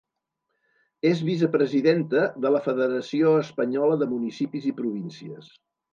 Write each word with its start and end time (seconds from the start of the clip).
És 1.09 1.19
vicepresidenta 1.27 2.23
de 2.45 2.53
la 2.55 2.61
Federació 2.69 3.35
Espanyola 3.43 4.01
de 4.05 4.09
Municipis 4.15 4.67
i 4.71 4.75
Províncies. 4.81 5.53